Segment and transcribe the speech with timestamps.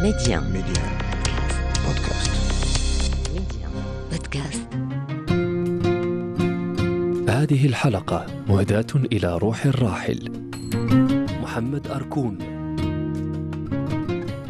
[0.00, 0.40] Média.
[0.40, 0.82] Média.
[1.84, 2.32] Podcast.
[3.34, 3.68] Média.
[4.10, 4.66] Podcast.
[7.28, 10.30] هذه الحلقة مهداة إلى روح الراحل
[11.42, 12.38] محمد أركون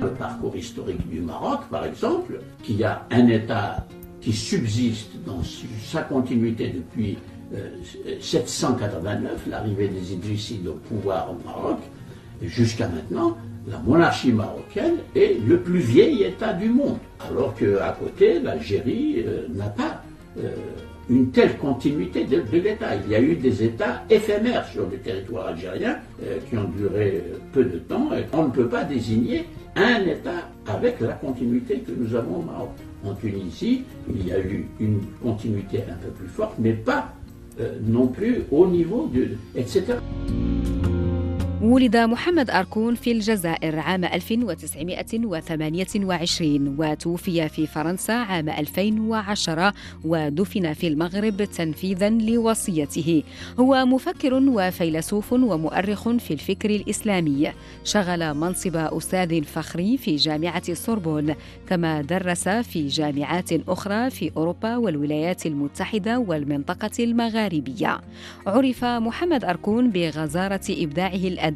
[0.01, 3.87] le parcours historique du Maroc, par exemple, qui a un État
[4.21, 5.43] qui subsiste dans
[5.85, 7.19] sa continuité depuis
[7.55, 7.77] euh,
[8.21, 11.79] 789, l'arrivée des Idrissides au pouvoir au Maroc,
[12.43, 13.37] et jusqu'à maintenant,
[13.68, 19.48] la monarchie marocaine est le plus vieil État du monde, alors qu'à côté, l'Algérie euh,
[19.54, 20.02] n'a pas
[20.40, 20.50] euh,
[21.10, 22.96] une telle continuité de, de l'État.
[22.96, 27.24] Il y a eu des États éphémères sur le territoire algérien euh, qui ont duré
[27.52, 31.92] peu de temps et on ne peut pas désigner un État avec la continuité que
[31.92, 32.70] nous avons au Maroc.
[33.04, 33.84] En Tunisie,
[34.14, 37.14] il y a eu une continuité un peu plus forte, mais pas
[37.88, 39.30] non plus au niveau de...
[39.56, 39.96] etc.
[41.64, 49.74] ولد محمد أركون في الجزائر عام 1928 وتوفي في فرنسا عام 2010
[50.06, 53.24] ودفن في المغرب تنفيذا لوصيته.
[53.60, 57.52] هو مفكر وفيلسوف ومؤرخ في الفكر الإسلامي.
[57.84, 61.36] شغل منصب أستاذ فخري في جامعة السوربون
[61.70, 68.02] كما درس في جامعات أخرى في أوروبا والولايات المتحدة والمنطقة المغاربية.
[68.48, 71.51] عرف محمد أركون بغزارة إبداعه الأدبي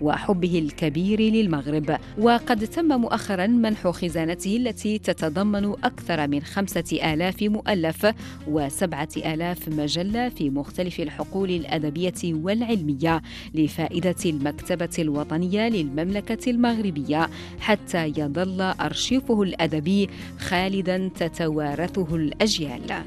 [0.00, 1.96] وحبه الكبير للمغرب.
[2.18, 8.06] وقد تم مؤخرا منح خزانته التي تتضمن أكثر من خمسة آلاف مؤلف
[8.48, 13.22] وسبعة آلاف مجلة في مختلف الحقول الأدبية والعلمية
[13.54, 17.30] لفائدة المكتبة الوطنية للمملكة المغربية
[17.60, 23.02] حتى يظل أرشيفه الأدبي خالدا تتوارثه الأجيال.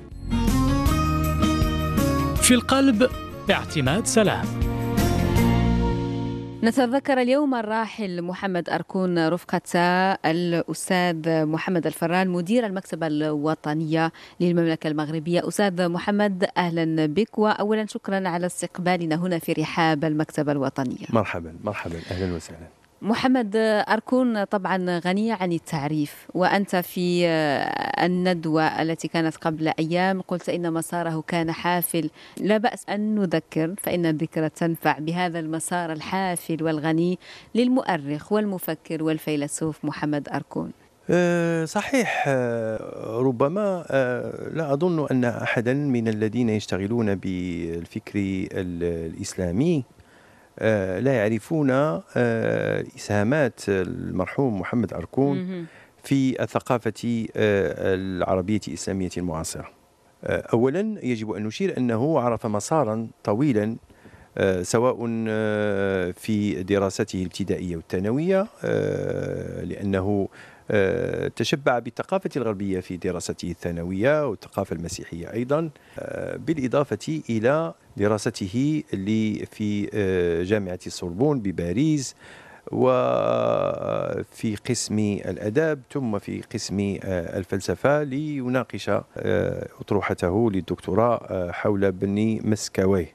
[2.41, 3.09] في القلب
[3.49, 4.74] اعتماد سلام.
[6.65, 9.61] نتذكر اليوم الراحل محمد أركون رفقة
[10.25, 15.47] الأستاذ محمد الفران مدير المكتبة الوطنية للمملكة المغربية.
[15.47, 21.99] أستاذ محمد أهلا بك وأولا شكرا على استقبالنا هنا في رحاب المكتبة الوطنية مرحبا مرحبا
[22.11, 22.67] أهلا وسهلا.
[23.09, 23.55] محمد
[23.89, 27.25] أركون طبعا غني عن التعريف وأنت في
[28.03, 32.09] الندوة التي كانت قبل أيام قلت إن مساره كان حافل.
[32.41, 37.19] لا بأس أن نذكر فإن الذكرى تنفع بهذا المسار الحافل والغني
[37.55, 40.71] للمؤرخ والمفكر والفيلسوف محمد أركون.
[41.09, 43.85] أه، صحيح أه، ربما
[44.53, 49.94] لا أظن أن احدا من الذين يشتغلون بالفكر ال- الإسلامي أه،
[50.99, 52.03] لا يعرفون أه،
[52.95, 55.65] إسهامات المرحوم محمد أركون مهم.
[56.03, 59.69] في الثقافة أه، العربية الإسلامية المعاصرة.
[60.23, 63.75] أه، اولا يجب أن نشير أنه عرف مسارا طويلا
[64.61, 64.95] سواء
[66.11, 70.35] في دراسته الابتدائية والثانوية أه، لأنه أه،
[71.35, 78.83] تشبع بالثقافة الغربية في دراسته الثانوية والثقافة المسيحية أيضا أه، بالإضافة إلى دراسته
[79.51, 82.15] في أه، جامعة السوربون بباريس
[82.71, 88.91] وفي قسم الأداب ثم في قسم الفلسفة ليناقش
[89.81, 93.13] أطروحته للدكتوراه حول بني مسكويه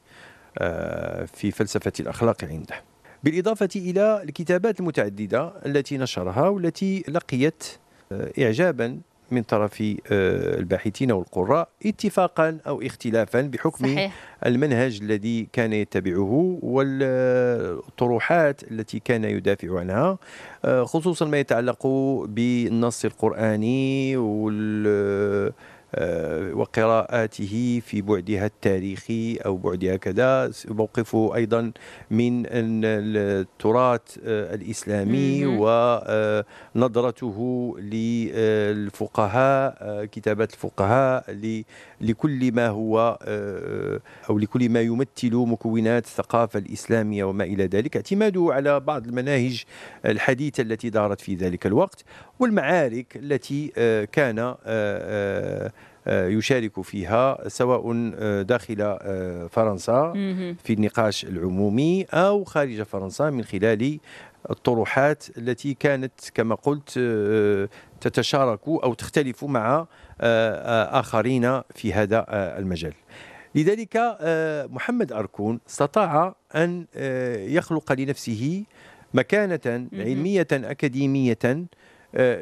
[1.27, 2.90] في فلسفة الأخلاق عنده.
[3.25, 7.65] بالإضافة إلى الكتابات المتعددة التي نشرها والتي لقيت
[8.13, 9.01] أه، اعجابا
[9.31, 14.13] من طرف أه، الباحثين والقراء اتفاقا أو اختلافا بحكم صحيح.
[14.47, 20.19] المنهج الذي كان يتبعه والطروحات التي كان يدافع عنها
[20.65, 21.87] آه، خصوصا ما يتعلق
[22.29, 25.53] بالنص القرآني وال آه،
[26.55, 31.73] وقراءاته في بعدها التاريخي أو بعدها كذا موقفه أيضا
[32.11, 35.59] من ال- التراث آه، الإسلامي مهم.
[36.77, 41.25] ونظرته للفقهاء آه، كتابات الفقهاء
[42.01, 44.01] لكل ما هو آه،
[44.31, 49.65] أو لكل ما يمثل مكونات الثقافة الإسلامية وما إلى ذلك اعتماده على بعض المناهج
[50.07, 52.05] الحديثة التي دارت في ذلك الوقت
[52.39, 55.73] والمعارك التي آه، كان آه، آه، آه،
[56.07, 60.13] يشارك فيها سواء آه، داخل آه، فرنسا.
[60.65, 63.99] في النقاش العمومي أو خارج فرنسا من خلال
[64.51, 67.69] الطروحات التي كانت كما قلت آه،
[68.01, 69.87] تتشارك أو تختلف مع آه،
[70.21, 72.93] آه، آخرين في هذا آه، المجال.
[73.55, 78.65] لذلك آه، محمد أركون استطاع أن آه، يخلق لنفسه
[79.15, 81.65] مكانة علمية أكاديمية آه،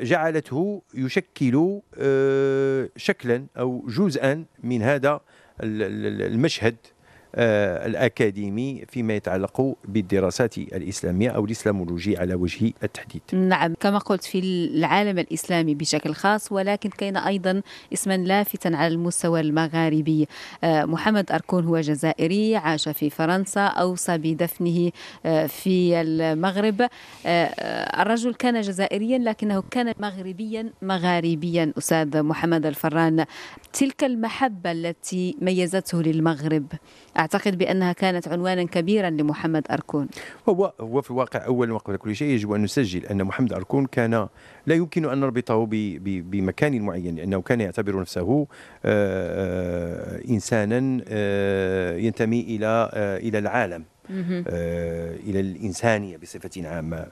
[0.03, 5.21] جعلته يشكل آه، شكلا أو جزءا من هذا
[5.63, 6.77] ال- ال- المشهد.
[6.77, 6.98] آه،
[7.35, 13.23] الأكاديمي فيما يتعلق بالدراسات الإسلامية أو الإسلامولوجي على وجه التحديد.
[13.33, 19.41] نعم كما قلت في العالم الإسلامي بشكل خاص ولكن كان أيضا اسما لافتا على المستوى
[19.41, 20.29] المغاربي.
[20.65, 24.91] آه، محمد أركون هو جزائري عاش في فرنسا أوصى بدفنه
[25.27, 26.89] آه، في المغرب.
[27.27, 33.25] الرجل كان جزائريا لكنه كان مغربيا مغاربيا أستاذ محمد الفران.
[33.73, 36.67] تلك المحبة التي ميزته للمغرب.
[37.19, 40.09] أعتقد بأنها كانت عنوانا كبيرا لمحمد أركون.
[40.49, 44.29] هو هو في الواقع أولا وقبل كل شيء يجب أن نسجل أن محمد أركون كان
[44.67, 45.67] لا يمكن أن نربطه
[46.01, 48.47] بمكان معين لأنه كان يعتبر نفسه
[48.85, 52.91] آه، آه، إنسانا آه، ينتمي إلى
[53.23, 57.07] إلى العالم إلى الإنسانية بصفة عامة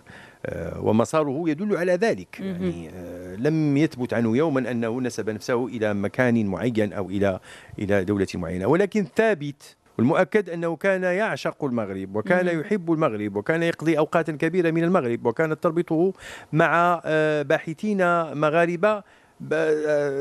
[0.77, 2.41] ومساره يدل على ذلك.
[2.41, 2.91] يعني
[3.37, 7.41] لم يثبت عنه يوما أنه نسب نفسه إلى مكان معين أو إلى
[7.79, 13.99] إلى دولة معينة ولكن ثابت والمؤكد أنه كان يعشق المغرب وكان يحب المغرب وكان يقضي
[13.99, 16.13] أوقات كبيرة من المغرب وكانت تربطه
[16.53, 17.99] مع آه، باحثين
[18.33, 19.03] مغاربة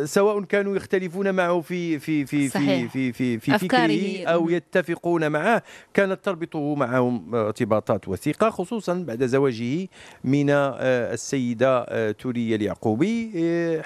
[0.05, 2.91] سواء كانوا يختلفون معه في في في صحيح.
[2.91, 5.63] في في في, في فكره أو يتفقون معه
[5.93, 9.87] كانت تربطه معهم ارتباطات وثيقة خصوصا بعد زواجه
[10.23, 13.31] من آه، السيدة آه، تورية اليعقوبي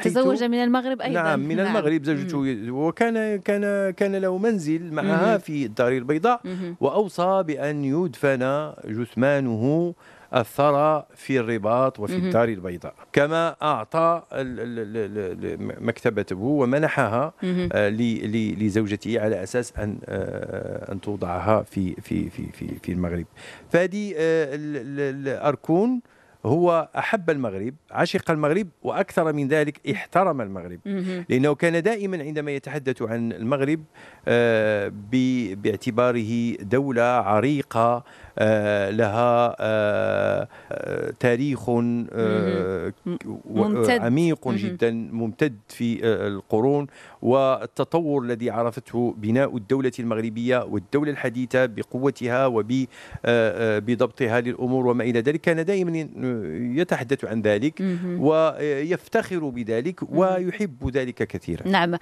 [0.04, 1.22] تزوج من المغرب أيضا.
[1.22, 1.68] نعم من نعم.
[1.68, 6.42] المغرب زوجته وكان كان كان له منزل معها في الدار البيضاء
[6.80, 9.94] وأوصى بأن يدفن جثمانه
[10.36, 12.94] الثرى في الرباط وفي الدار البيضاء.
[13.14, 14.22] كما أعطى
[15.82, 17.34] مكتبته ومنحها
[17.74, 17.90] آه،
[18.60, 23.26] لزوجته على أساس أن آه، أن توضعها في في في في, في المغرب.
[23.70, 26.02] فهذه آه، أركون
[26.46, 30.80] هو أحب المغرب عشق المغرب وأكثر من ذلك احترم المغرب.
[31.30, 33.84] لأنه كان دائما عندما يتحدث عن المغرب
[35.64, 38.04] باعتباره دولة عريقة
[38.90, 41.70] لها آه، آه، تاريخ
[43.90, 46.88] عميق جدا ممتد في القرون.
[47.22, 55.66] والتطور الذي عرفته بناء الدولة المغربية والدولة الحديثة بقوتها وبضبطها للأمور وما إلى ذلك كان
[55.66, 56.08] دائما
[56.82, 57.84] يتحدث عن ذلك
[58.20, 61.68] ويفتخر بذلك ويحب ذلك كثيرا.
[61.68, 61.98] نعم.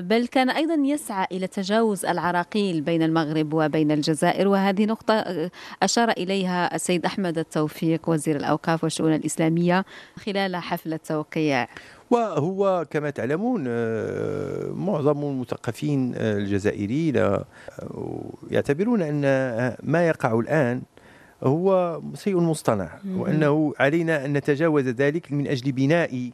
[0.00, 4.48] بل كان أيضا يسعى إلى تجاوز العراقيل بين المغرب وبين الجزائر.
[4.48, 5.15] وهذه نقطة
[5.82, 9.84] أشار إليها السيد أحمد التوفيق وزير الأوقاف والشؤون الإسلامية
[10.16, 11.68] خلال حفل التوقيع.
[12.10, 17.44] وهو كما تعلمون آه، معظم المثقفين آه، الجزائريين آه،
[18.50, 19.22] يعتبرون أن
[19.82, 20.82] ما يقع الآن
[21.42, 26.30] هو شيء مصطنع وأنه علينا أن نتجاوز ذلك من أجل بناء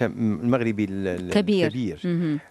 [0.00, 1.98] المغربي الكبير, الكبير.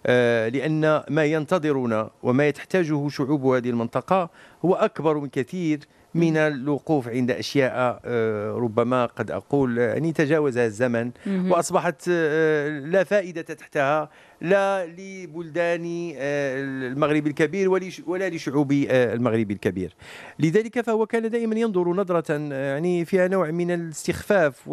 [0.06, 4.30] آه لأن ما ينتظرنا وما تحتاجه شعوب هذه المنطقة
[4.64, 5.78] هو أكبر من كثير
[6.14, 13.42] من الوقوف عند أشياء آه، ربما قد أقول يعني تجاوزها الزمن وأصبحت آه، لا فائدة
[13.42, 14.10] تحتها.
[14.44, 16.60] لا لبلدان آه،
[16.92, 17.70] المغرب الكبير
[18.06, 19.94] ولا لشعوب المغرب الكبير.
[20.38, 24.68] لذلك فهو كان دائما ينظر نظرة يعني فيها نوع من الاستخفاف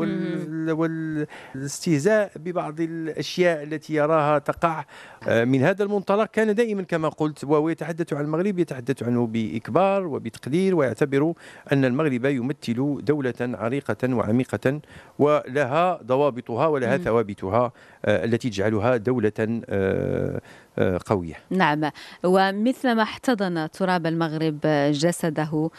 [1.55, 4.85] والاستهزاء ببعض الأشياء التي يراها تقع
[5.27, 6.25] من هذا المنطلق.
[6.25, 11.33] كان دائما كما قلت وهو يتحدث عن المغرب يتحدث عنه بإكبار وبتقدير ويعتبر
[11.71, 14.81] أن المغرب يمثل دولة عريقة وعميقة
[15.19, 17.61] ولها ضوابطها ولها ثوابتها.
[17.61, 17.73] آه،
[18.05, 20.41] التي تجعلها دولة آه، آه،
[21.05, 21.35] قوية.
[21.49, 21.91] نعم.
[22.23, 24.59] ومثلما احتضن تراب المغرب
[24.91, 25.69] جسده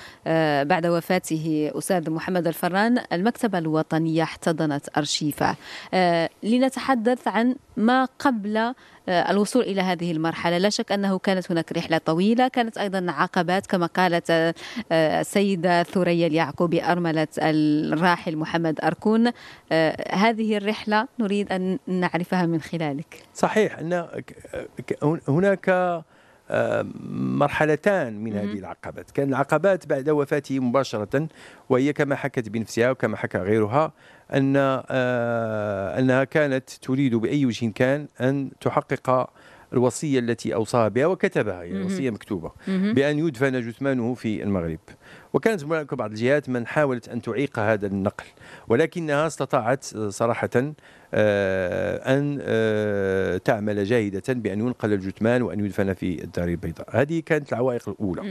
[0.65, 5.57] بعد وفاته أستاذ محمد الفران المكتبة الوطنية احتضنت أرشيفة.
[6.43, 8.75] لنتحدث عن ما قبل
[9.09, 10.59] آه، الوصول إلى هذه المرحلة.
[10.59, 14.55] لا شك أنه كانت هناك رحلة طويلة كانت أيضا عقبات كما قالت آه،
[14.93, 19.31] السيدة ثريا اليعقوبي أرملة الراحل محمد أركون.
[19.73, 23.23] آه، هذه الرحلة نريد أن نعرفها من خلالك.
[23.35, 23.79] صحيح.
[23.79, 24.07] أن
[25.29, 26.03] هناك
[27.11, 29.11] مرحلتان من هذه العقبات.
[29.11, 31.29] كان العقبات بعد وفاته مباشرة
[31.69, 33.93] وهي كما حكت بنفسها وكما حكى غيرها
[34.35, 39.31] أن آه، أنها كانت تريد بأي وجه كان أن تحقق
[39.73, 42.53] الوصية التي أوصاها بها وكتبها يعني وصية مكتوبة
[42.93, 44.79] بأن يدفن جثمانه في المغرب.
[45.33, 48.25] وكانت هناك بعض الجهات من حاولت أن تعيق هذا النقل
[48.69, 50.51] ولكنها استطاعت صراحة
[51.15, 56.87] آه، أن آه، تعمل جاهدة بأن ينقل الجثمان وأن يدفن في الدار البيضاء.
[56.91, 58.23] هذه كانت العوائق الأولى.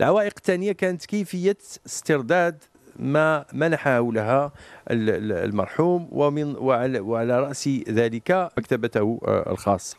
[0.00, 2.62] العوائق الثانية كانت كيفية استرداد
[2.96, 4.52] ما منحه لها
[4.90, 9.96] المرحوم ومن وعلى, وعلى رأس ذلك مكتبته آه، الخاصة.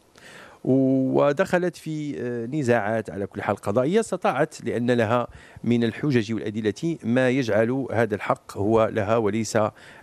[0.63, 2.21] ودخلت في
[2.53, 5.27] نزاعات على كل حال قضائية استطاعت لأن لها
[5.63, 9.57] من الحجج والأدلة ما يجعل هذا الحق هو لها وليس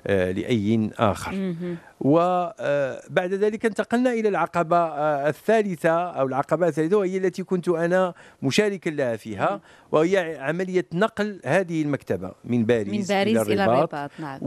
[0.07, 1.55] لأي آخر.
[2.01, 4.79] وبعد ذلك انتقلنا إلى العقبة
[5.29, 9.61] الثالثة أو العقبة الثالثة وهي التي كنت أنا مشاركا لها فيها
[9.93, 14.39] وهي عملية نقل هذه المكتبة من باريس, من باريس إلى الرباط, إلى الرباط نعم.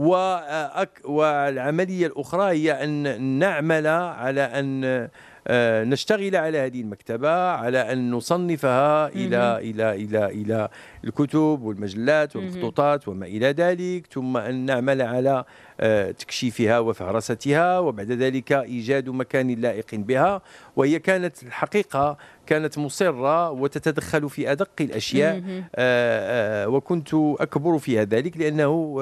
[1.04, 5.10] والعملية الأخرى هي أن نعمل على أن آه،
[5.50, 10.68] نشتغل على هذه المكتبة على أن نصنفها إلى إلى إلى إلى
[11.04, 15.44] الكتب والمجلات والمخطوطات وما إلى ذلك ثم أن نعمل على
[15.80, 20.42] آه، تكشيفها وفهرستها وبعد ذلك إيجاد مكان لائق بها.
[20.76, 22.16] وهي كانت الحقيقة
[22.46, 28.96] كانت مصرة وتتدخل في أدق الأشياء آآ آآ وكنت أكبر فيها ذلك لأنه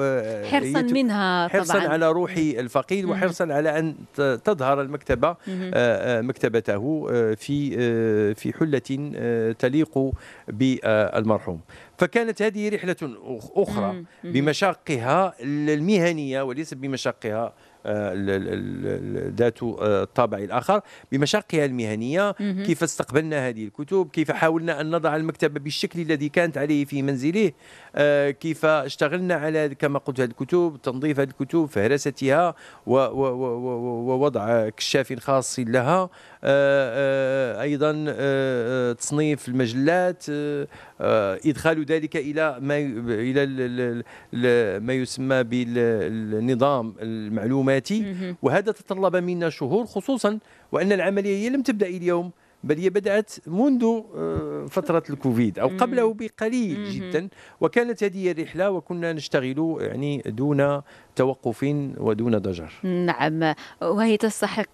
[0.51, 1.59] حرصا منها طبعا.
[1.59, 3.95] حرصا على روح الفقيد وحرصا على أن
[4.43, 5.35] تظهر المكتبة
[6.21, 7.71] مكتبته في
[8.35, 10.11] في حلة تليق
[10.47, 11.59] بالمرحوم.
[12.01, 12.95] فكانت هذه رحلة
[13.55, 17.53] أخرى بمشاقها المهنية وليس بمشاقها
[19.37, 20.81] ذات الطابع الآخر
[21.11, 22.31] بمشاقها المهنية
[22.65, 27.51] كيف استقبلنا هذه الكتب كيف حاولنا أن نضع المكتبة بالشكل الذي كانت عليه في منزله
[27.95, 32.55] آه، كيف اشتغلنا على كما قلت هذه الكتب تنظيف هذه الكتب فهرستها
[32.85, 37.91] ووضع كشاف خاص لها آه، آه، أيضا
[38.93, 40.25] تصنيف المجلات
[41.45, 44.03] إدخال ذلك إلى ما إلى
[44.79, 48.15] ما يسمى بالنظام المعلوماتي.
[48.41, 50.39] وهذا تطلب منا شهور خصوصا
[50.71, 52.31] وأن العملية لم تبدأ اليوم.
[52.63, 57.29] بل هي بدأت منذ آه، فترة الكوفيد أو قبله بقليل جدا
[57.61, 60.81] وكانت هذه الرحلة وكنا نشتغل يعني دون
[61.15, 61.63] توقف
[61.97, 64.67] ودون ضجر نعم وهي تستحق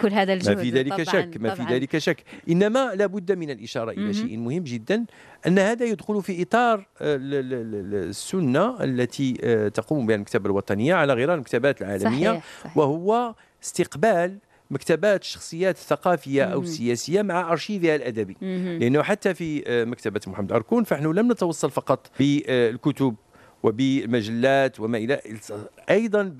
[0.00, 1.66] كل هذا الجهد ما في ذلك طبعاً شك ما طبعاً.
[1.66, 5.04] في ذلك شك إنما لابد من الإشارة إلى شيء مهم جدا
[5.46, 11.34] أن هذا يدخل في إطار آه، السنة التي آه، تقوم بها المكتبة الوطنية على غرار
[11.34, 12.44] المكتبات العالمية صحيح.
[12.60, 12.76] صحيح.
[12.76, 14.38] وهو استقبال
[14.70, 18.36] مكتبات الشخصيات الثقافية أو السياسية مع أرشيفها الأدبي.
[18.78, 23.14] لأنه حتى في آه، مكتبة محمد أركون فنحن لم نتوصل فقط بالكتب
[23.62, 25.20] وبمجلات وما إلى
[25.90, 26.34] أيضا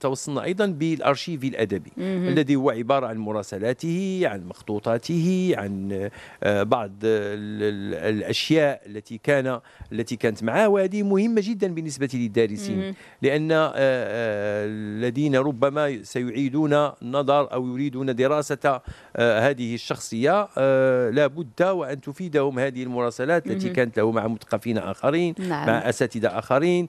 [0.00, 6.10] توصلنا أيضا بالأرشيف الأدبي الذي هو عبارة عن مراسلاته عن مخطوطاته عن
[6.42, 9.60] آه، بعض الأشياء التي كان
[9.92, 17.52] التي كانت معه وهذه مهمة جدا بالنسبة للدارسين لأن آه، آه، الذين ربما سيعيدون النظر
[17.52, 18.80] أو يريدون دراسة
[19.18, 20.48] هذه الشخصية
[21.10, 25.66] لابد وأن تفيدهم هذه المراسلات التي كانت له مع مثقفين آخرين نعم.
[25.66, 26.86] مع أساتذة آخرين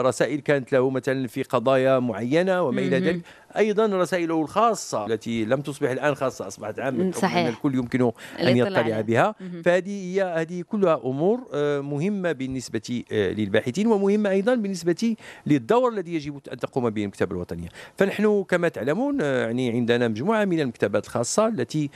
[0.00, 3.20] رسائل كانت له مثلا في قضايا معينة وما إلى ذلك
[3.56, 7.46] أيضا رسائله الخاصة التي لم تصبح الآن خاصة أصبحت عامة صحيح.
[7.46, 9.34] الكل يمكن أن يطلع بها.
[9.64, 15.16] فهذه هي هذه كلها أمور آه، مهمة بالنسبة آه، للباحثين ومهمة أيضا بالنسبة
[15.46, 17.68] للدور الذي يجب أن تقوم به المكتبة الوطنية.
[17.96, 21.90] فنحن كما تعلمون آه، يعني عندنا مجموعة من المكتبات الخاصة التي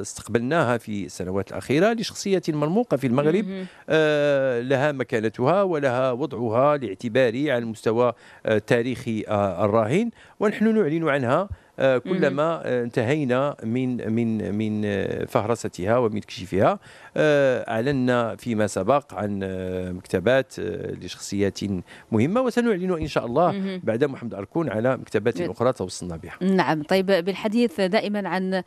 [0.00, 3.66] استقبلناها في السنوات الأخيرة لشخصية مرموقة في المغرب.
[4.68, 8.12] لها مكانتها ولها وضعها لاعتباري على المستوى
[8.46, 10.10] التاريخي الراهن.
[10.40, 16.78] ونحن نعلن عنها آه، كلما انتهينا من من من آه، فهرستها ومن تكشيفها
[17.16, 19.40] أعلنا فيما سبق عن
[19.96, 20.54] مكتبات
[21.02, 21.60] لشخصيات
[22.12, 26.36] مهمة وسنعلن إن شاء الله بعد محمد أركون على مكتبات أخرى توصلنا بها.
[26.40, 26.82] نعم.
[26.82, 28.62] طيب بالحديث دائما عن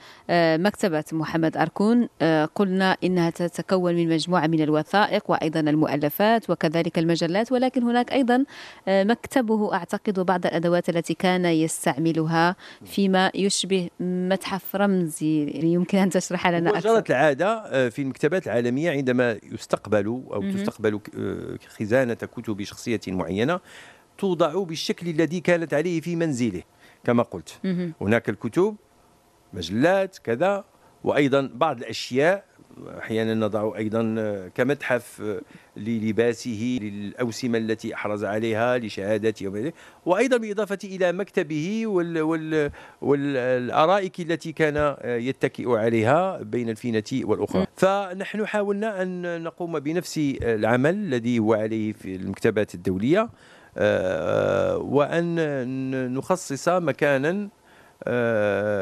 [0.64, 2.08] مكتبة محمد أركون
[2.56, 8.46] قلنا إنها تتكون من مجموعة من الوثائق وأيضا المؤلفات وكذلك المجلات ولكن هناك أيضا
[8.88, 15.60] مكتبه أعتقد بعض الأدوات التي كان يستعملها في فيما يشبه متحف رمزي.
[15.64, 17.04] يمكن أن تشرح لنا أكثر.
[17.10, 23.60] العادة آه، في المكتبات العالمية عندما يستقبل أو تستقبل آه، خزانة كتب شخصية معينة
[24.18, 26.64] توضع بالشكل الذي كانت عليه في منزله
[27.04, 27.60] كما قلت.
[28.02, 28.76] هناك الكتب
[29.54, 30.66] مجلات كذا
[31.04, 32.46] وأيضا بعض الأشياء
[33.00, 35.22] أحيانا نضع أيضا كمتحف
[35.78, 39.72] للباسه للأوسمة التي أحرز عليها لشهاداته
[40.06, 47.66] وأيضا بالاضافه إلى مكتبه وال وال والأرائك التي كان يتكئ عليها بين الفينة والأخرى.
[47.76, 53.30] فنحن حاولنا أن نقوم بنفس العمل الذي هو عليه في المكتبات الدولية
[53.78, 57.50] آه، وأن نخصص مكانا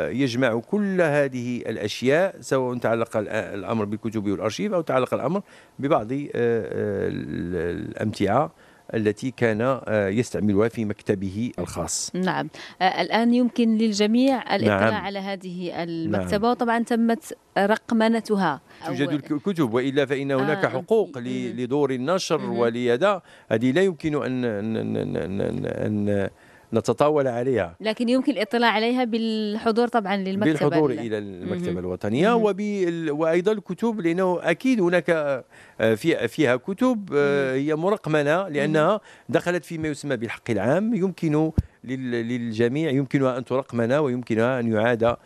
[0.10, 5.42] يجمع كل هذه الأشياء سواء تعلق الأمر بالكتب والأرشيف أو تعلق الأمر
[5.80, 8.52] ببعض آه، آه، الأمتعة
[8.94, 12.12] التي كان آه، يستعملها في مكتبه الخاص.
[12.16, 12.50] نعم.
[12.82, 15.04] آه، الآن يمكن للجميع الاطلاع نعم.
[15.04, 22.50] على هذه المكتبة وطبعا تمت رقمنتها توجد الكتب وإلا فإن هناك آه، حقوق لدور النشر.
[22.50, 26.30] ولهذا هذه لا يمكن ان, أن, أن, أن
[26.74, 27.76] نتطاول عليها.
[27.82, 31.44] لكن يمكن الاطلاع عليها بالحضور طبعا للمكتبة بالحضور ال- إلى مهم.
[31.44, 32.44] المكتبه الوطنية مهم.
[32.46, 33.12] وبال...
[33.12, 39.00] وأيضا الكتب لأنه أكيد هناك آه، في فيها كتب آه، هي مرقمنة لأنها
[39.30, 40.94] دخلت فيما يسمى بالحق العام.
[40.94, 41.52] يمكن
[41.84, 45.18] لل- للجميع يمكنها أن ترقمن ويمكنها أن يعاد آه،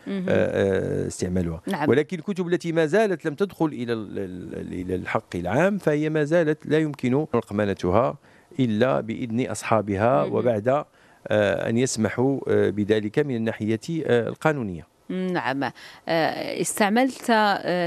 [1.08, 1.62] استعمالها.
[1.68, 1.90] نعم.
[1.90, 6.78] ولكن الكتب التي ما زالت لم تدخل ال- إلى الحق العام فهي ما زالت لا
[6.80, 8.18] يمكن رقمنتها
[8.60, 10.34] إلا بإذن أصحابها مهم.
[10.34, 10.86] وبعد
[11.28, 14.96] آه، أن يسمحوا آه، بذلك من الناحية آه، القانونية.
[15.10, 15.72] نعم.
[16.08, 17.26] استعملت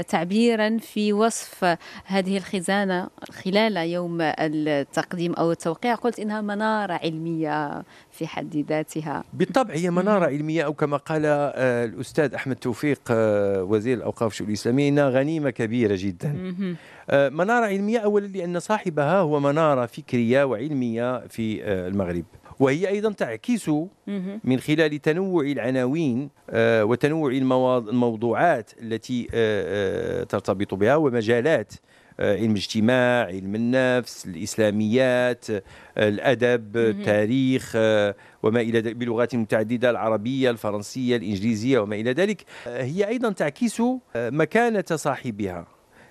[0.07, 5.95] تعبيرا في وصف هذه الخزانة خلال يوم التقديم أو التوقيع.
[5.95, 9.23] قلت إنها منارة علمية في حد ذاتها.
[9.33, 13.01] بالطبع هي منارة علمية أو كما قال الأستاذ أحمد توفيق
[13.69, 16.29] وزير الأوقاف والشؤون الإسلامية إنها غنيمة كبيرة جدا.
[16.29, 16.75] مهم.
[17.11, 22.25] منارة علمية اولا لأن صاحبها هو منارة فكرية وعلمية في المغرب.
[22.59, 23.71] وهي أيضا تعكس.
[24.43, 31.73] من خلال تنوع العناوين آه، وتنوع الموضوعات التي آه، آه، ترتبط بها ومجالات
[32.19, 35.45] علم الاجتماع علم النفس الإسلاميات
[35.97, 36.77] الأدب.
[36.77, 37.75] التاريخ
[38.43, 43.81] وما إلى ذلك بلغات متعددة العربية الفرنسية الإنجليزية وما إلى ذلك هي أيضا تعكس
[44.15, 45.65] مكانة صاحبها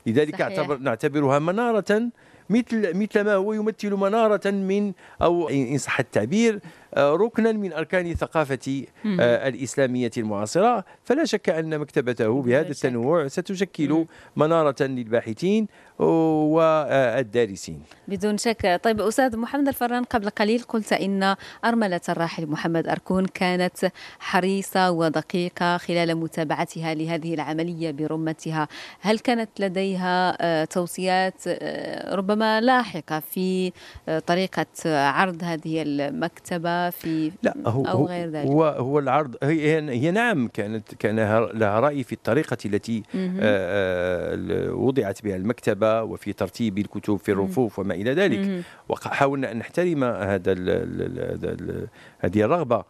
[0.07, 0.81] لذلك صحيح.
[0.81, 2.11] نعتبرها منارة
[2.50, 6.61] مثل مثل ما هو يمثل منارة من أو إن صح التعبير
[6.97, 9.21] ركنا من أركان الثقافة مهم.
[9.21, 12.71] آه، الإسلامية المعاصرة فلا شك أن مكتبته بهذا.
[12.71, 14.07] التنوع ستشكل.
[14.37, 15.66] منارة للباحثين
[15.99, 23.26] والدارسين بدون شك طيب أستاذ محمد الفران قبل قليل قلت إن أرملة الراحل محمد أركون
[23.26, 28.68] كانت حريصة ودقيقة خلال متابعتها لهذه العملية برمتها
[29.00, 33.73] هل كانت لديها آه، توصيات آه، ربما لاحقة في
[34.09, 39.37] آه، طريقة عرض هذه المكتبة في لا هو أو هو غير ذلك هو, هو العرض
[39.42, 41.16] هي, هي نعم كانت كان
[41.55, 43.03] لها رأي في الطريقة التي.
[43.14, 48.62] آه، آه، وضعت بها المكتبة وفي ترتيب الكتب في الرفوف وما إلى ذلك.
[48.88, 51.87] وحاولنا أن نحترم هذا ال ال هذا ال
[52.18, 52.85] هذه الرغبة.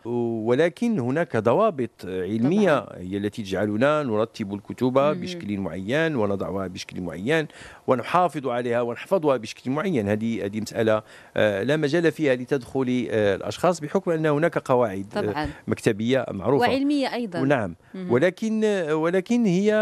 [0.45, 5.21] ولكن هناك ضوابط علمية هي التي تجعلنا نرتب الكتب مم.
[5.21, 7.47] بشكل معين ونضعها بشكل معين
[7.87, 10.09] ونحافظ عليها ونحفظها بشكل معين.
[10.09, 11.03] هذه هذه مسألة
[11.37, 15.49] آه، لا مجال فيها لتدخل آه، الأشخاص بحكم أن هناك قواعد آه، طبعا.
[15.69, 16.69] مكتبية معروفة.
[16.69, 17.41] وعلمية أيضا.
[17.41, 17.75] نعم.
[18.11, 19.75] ولكن ولكن هي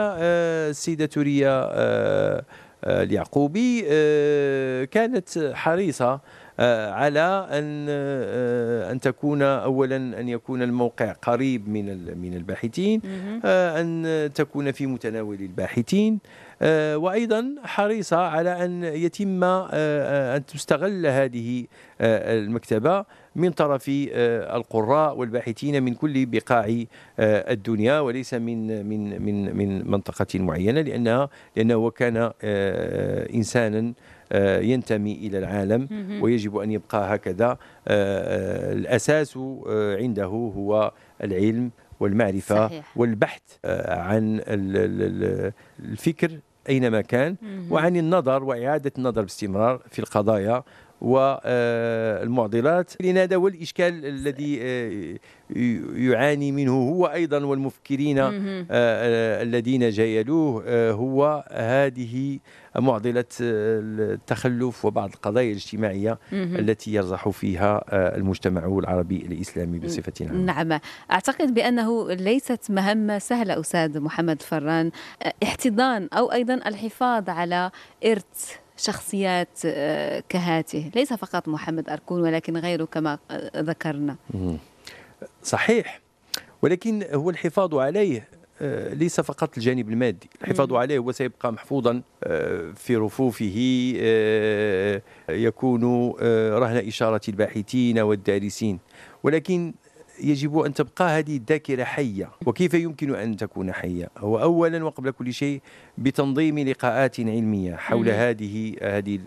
[0.70, 1.11] السيدة
[1.46, 2.44] آه،
[2.85, 3.82] اليعقوبي
[4.87, 6.20] كانت حريصة
[6.90, 13.01] على أن آه، أن تكون اولا أن يكون الموقع قريب من من الباحثين.
[13.45, 16.19] آه، أن تكون في متناول الباحثين
[16.62, 21.64] آه، وأيضا حريصة على أن يتم آه، آه، أن تستغل هذه
[22.01, 23.05] آه، المكتبة
[23.37, 26.64] من طرف آه، القراء والباحثين من كل بقاع
[27.19, 33.92] آه، الدنيا وليس من من من من منطقة معينة لأنها لأنه كان آه، انسانا آه،
[34.60, 35.88] ينتمي إلى العالم.
[36.22, 37.56] ويجب أن يبقى هكذا آه،
[37.88, 40.92] آه، الأساس آه، عنده هو
[41.24, 42.92] العلم والمعرفة صحيح.
[42.96, 44.42] والبحث آه، عن ال-
[44.76, 45.52] ال- ال-
[45.92, 46.30] الفكر
[46.68, 47.36] أينما كان.
[47.70, 50.62] وعن النظر وإعادة النظر باستمرار في القضايا
[51.00, 55.16] والمعضلات لأن هذا هو الاشكال الذي آه،
[55.96, 58.32] يعاني منه هو أيضا والمفكرين آه،.
[58.70, 62.38] آه، الذين جايلوه آه، هو هذه
[62.76, 66.56] معضلة آه، التخلف وبعض القضايا الاجتماعية مهم.
[66.56, 70.80] التي يرزح فيها آه، المجتمع العربي الإسلامي بصفة عامة نعم
[71.11, 74.90] أعتقد بأنه ليست مهمة سهلة أستاذ محمد فران
[75.42, 77.70] احتضان أو أيضا الحفاظ على
[78.06, 80.90] إرث شخصيات أه، كهاته.
[80.94, 84.16] ليس فقط محمد أركون ولكن غيره كما أه، ذكرنا.
[85.42, 86.00] صحيح.
[86.62, 88.28] ولكن هو الحفاظ عليه
[88.62, 90.30] آه، ليس فقط الجانب المادي.
[90.42, 90.72] الحفاظ.
[90.74, 98.78] عليه هو سيبقى محفوظا آه، في رفوفه آه، يكون آه، رهن إشارة الباحثين والدارسين.
[99.22, 99.74] ولكن
[100.20, 102.31] يجب أن تبقى هذه الذاكرة حية.
[102.46, 105.61] وكيف يمكن أن تكون حية؟ هو أولا وقبل كل شيء
[105.98, 109.20] بتنظيم لقاءات علمية حول هذه هذه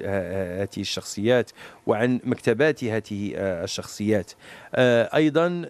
[0.62, 1.52] هذه الشخصيات
[1.86, 4.32] وعن مكتبات هذه الشخصيات.
[4.76, 5.66] أيضا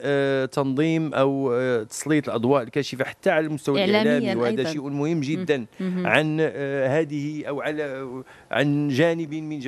[0.45, 1.53] تنظيم أو
[1.83, 6.41] تسليط الأضواء الكاشفة حتى على المستوى الإعلامي وهذا شيء مهم جدا عن
[6.85, 8.07] هذه أو على
[8.51, 9.59] عن جانب من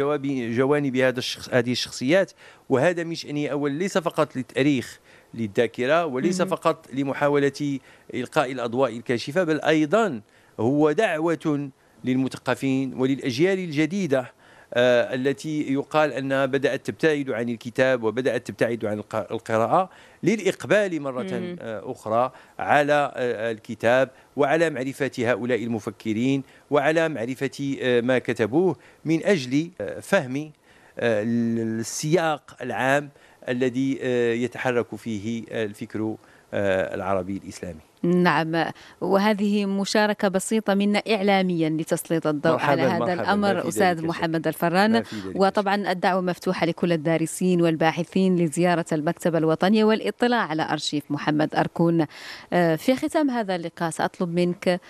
[0.55, 2.31] جوانب هذا الشخص هذه الشخصيات.
[2.69, 4.99] وهذا من شأنه أولا ليس فقط للتاريخ
[5.33, 7.79] للذاكرة وليس فقط لمحاولة
[8.13, 10.21] إلقاء الأضواء الكاشفة بل أيضا
[10.59, 11.69] هو دعوة
[12.03, 14.31] للمثقفين وللأجيال الجديدة
[14.73, 19.89] آه التي يقال أنها بدأت تبتعد عن الكتاب وبدأت تبتعد عن القراءة
[20.23, 28.19] للإقبال مرة آه أخرى على آه الكتاب وعلى معرفة هؤلاء المفكرين وعلى معرفة آه ما
[28.19, 30.51] كتبوه من أجل آه فهم
[30.99, 33.09] السياق العام
[33.49, 33.99] الذي
[34.43, 36.15] يتحرك فيه الفكر
[36.53, 37.79] العربي الإسلامي.
[38.03, 38.65] نعم.
[39.01, 45.03] وهذه مشاركة بسيطة منا إعلاميا لتسليط الضوء على هذا الأمر أستاذ محمد الفران.
[45.35, 52.05] وطبعا الدعوة مفتوحة لكل الدارسين والباحثين لزيارة المكتبة الوطنية والاطلاع على أرشيف محمد أركون.
[52.51, 54.81] في ختام هذا اللقاء سأطلب منك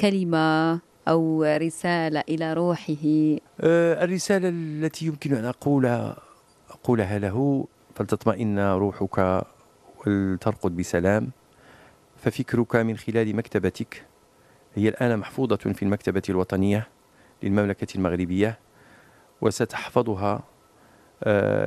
[0.00, 3.36] كلمة أو رسالة إلى روحه.
[3.60, 6.16] الرسالة التي يمكن أن أقولها
[6.84, 9.44] أقولها له فلتطمئن روحك
[10.06, 11.30] ولترقد بسلام
[12.16, 14.06] ففكرك من خلال مكتبتك.
[14.74, 16.88] هي الآن محفوظة في المكتبة الوطنية
[17.42, 18.58] للمملكة المغربية
[19.40, 20.42] وستحفظها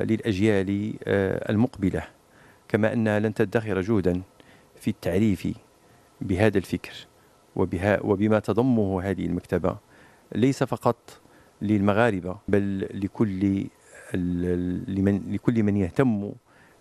[0.03, 0.93] للأجيال
[1.49, 2.03] المقبلة
[2.67, 4.21] كما أنها لن تدخر جهدا
[4.75, 5.47] في التعريف
[6.21, 7.07] بهذا الفكر
[7.55, 9.77] وبها وبما تضمه هذه المكتبة.
[10.35, 11.19] ليس فقط
[11.61, 13.67] للمغاربة بل لكل
[14.13, 16.31] لمن لكل من يهتم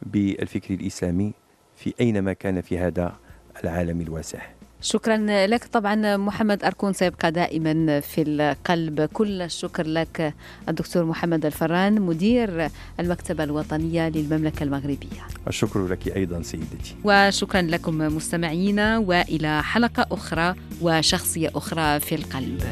[0.03, 1.33] بالفكر الإسلامي
[1.77, 3.17] في أينما كان في هذا
[3.65, 4.39] العالم الواسع.
[4.81, 5.65] شكرا لك.
[5.65, 9.01] طبعا محمد أركون سيبقى دائما في القلب.
[9.01, 10.35] كل الشكر لك
[10.69, 12.69] الدكتور محمد الفران مدير
[13.01, 15.27] المكتبة الوطنية للمملكة المغربية.
[15.49, 16.97] الشكر لك أيضا سيدتي.
[17.05, 22.63] وشكرا لكم مستمعينا وإلى حلقة أخرى وشخصية أخرى في القلب.